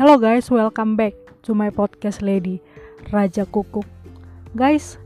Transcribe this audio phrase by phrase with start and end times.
[0.00, 1.12] Hello guys, welcome back
[1.44, 2.64] to my podcast lady,
[3.12, 3.84] Raja Kukuk.
[4.56, 4.96] Guys,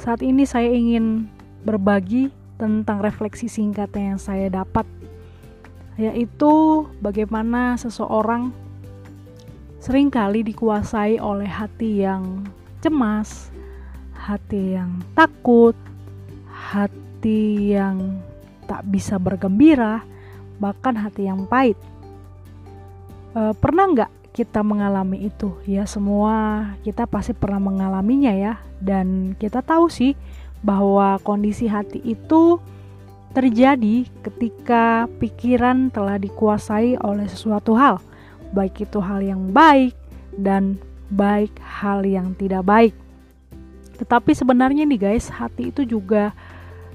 [0.00, 1.28] saat ini saya ingin
[1.68, 4.88] berbagi tentang refleksi singkat yang saya dapat
[6.00, 8.56] yaitu bagaimana seseorang
[9.84, 12.48] sering kali dikuasai oleh hati yang
[12.80, 13.52] cemas,
[14.16, 15.76] hati yang takut,
[16.48, 18.16] hati yang
[18.64, 20.00] tak bisa bergembira,
[20.56, 21.76] bahkan hati yang pahit.
[23.36, 25.56] E, pernah nggak kita mengalami itu?
[25.64, 28.60] Ya semua kita pasti pernah mengalaminya ya.
[28.76, 30.12] Dan kita tahu sih
[30.60, 32.60] bahwa kondisi hati itu
[33.32, 37.96] terjadi ketika pikiran telah dikuasai oleh sesuatu hal,
[38.52, 39.96] baik itu hal yang baik
[40.36, 40.76] dan
[41.08, 42.92] baik hal yang tidak baik.
[43.96, 46.36] Tetapi sebenarnya nih guys, hati itu juga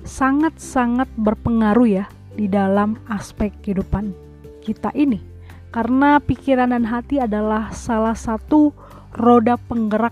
[0.05, 2.05] sangat-sangat berpengaruh ya
[2.37, 4.13] di dalam aspek kehidupan
[4.61, 5.30] kita ini.
[5.71, 8.75] Karena pikiran dan hati adalah salah satu
[9.15, 10.11] roda penggerak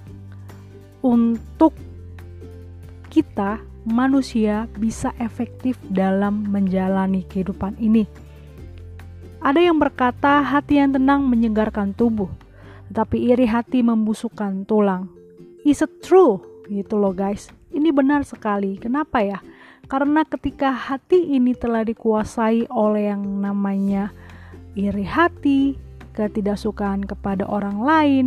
[1.03, 1.75] untuk
[3.11, 8.07] kita manusia bisa efektif dalam menjalani kehidupan ini.
[9.39, 12.27] Ada yang berkata hati yang tenang menyegarkan tubuh,
[12.91, 15.07] tetapi iri hati membusukkan tulang.
[15.63, 16.43] Is it true?
[16.67, 17.51] Gitu loh guys.
[17.71, 18.75] Ini benar sekali.
[18.79, 19.39] Kenapa ya?
[19.89, 24.11] Karena ketika hati ini telah dikuasai oleh yang namanya
[24.75, 25.77] iri hati,
[26.13, 28.25] ketidaksukaan kepada orang lain,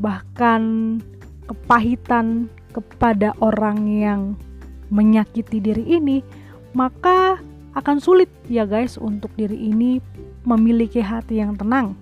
[0.00, 0.98] bahkan
[1.46, 4.20] kepahitan kepada orang yang
[4.90, 6.20] menyakiti diri ini,
[6.74, 7.38] maka
[7.74, 9.98] akan sulit ya guys untuk diri ini
[10.46, 11.98] memiliki hati yang tenang.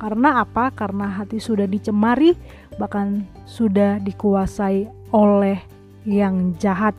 [0.00, 0.72] Karena apa?
[0.72, 2.32] Karena hati sudah dicemari,
[2.80, 5.60] bahkan sudah dikuasai oleh
[6.08, 6.96] yang jahat.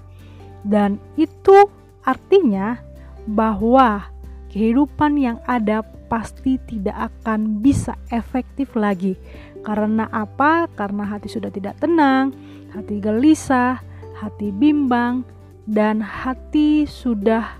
[0.62, 1.66] Dan itu
[2.06, 2.78] artinya
[3.26, 4.06] bahwa
[4.54, 9.16] kehidupan yang ada pasti tidak akan bisa efektif lagi.
[9.64, 10.68] Karena apa?
[10.76, 12.36] Karena hati sudah tidak tenang,
[12.76, 13.80] hati gelisah,
[14.20, 15.24] hati bimbang,
[15.64, 17.56] dan hati sudah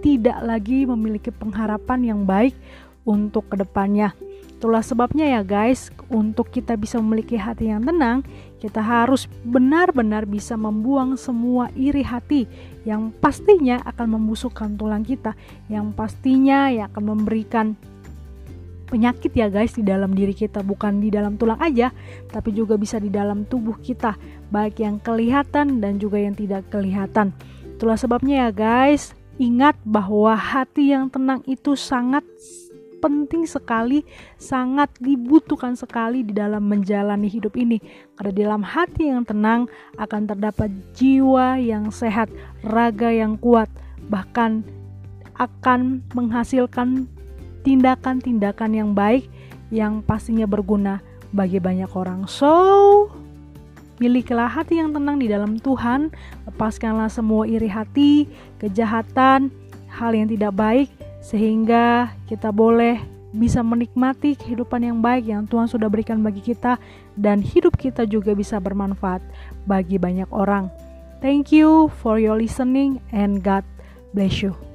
[0.00, 2.56] tidak lagi memiliki pengharapan yang baik
[3.04, 4.16] untuk ke depannya.
[4.60, 8.20] Itulah sebabnya ya guys, untuk kita bisa memiliki hati yang tenang,
[8.60, 12.44] kita harus benar-benar bisa membuang semua iri hati
[12.84, 15.32] yang pastinya akan membusukkan tulang kita,
[15.72, 17.72] yang pastinya ya akan memberikan
[18.92, 21.88] penyakit ya guys di dalam diri kita, bukan di dalam tulang aja,
[22.28, 24.12] tapi juga bisa di dalam tubuh kita,
[24.52, 27.32] baik yang kelihatan dan juga yang tidak kelihatan.
[27.80, 32.28] Itulah sebabnya ya guys, ingat bahwa hati yang tenang itu sangat
[33.00, 34.04] penting sekali,
[34.36, 37.80] sangat dibutuhkan sekali di dalam menjalani hidup ini.
[38.14, 39.66] Karena di dalam hati yang tenang
[39.96, 42.28] akan terdapat jiwa yang sehat,
[42.62, 43.72] raga yang kuat,
[44.12, 44.62] bahkan
[45.40, 47.08] akan menghasilkan
[47.64, 49.26] tindakan-tindakan yang baik
[49.72, 51.00] yang pastinya berguna
[51.32, 52.26] bagi banyak orang.
[52.28, 53.08] So,
[54.02, 56.10] milikilah hati yang tenang di dalam Tuhan,
[56.50, 58.26] lepaskanlah semua iri hati,
[58.58, 59.48] kejahatan,
[59.86, 60.88] hal yang tidak baik,
[61.20, 63.00] sehingga kita boleh
[63.30, 66.82] bisa menikmati kehidupan yang baik yang Tuhan sudah berikan bagi kita
[67.14, 69.22] dan hidup kita juga bisa bermanfaat
[69.70, 70.66] bagi banyak orang.
[71.22, 73.62] Thank you for your listening and God
[74.16, 74.69] bless you.